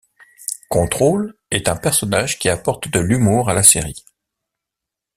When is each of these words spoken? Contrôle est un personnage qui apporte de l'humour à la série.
Contrôle 0.67 1.35
est 1.51 1.69
un 1.69 1.75
personnage 1.75 2.39
qui 2.39 2.49
apporte 2.49 2.87
de 2.87 2.99
l'humour 2.99 3.51
à 3.51 3.53
la 3.53 3.61
série. 3.61 4.03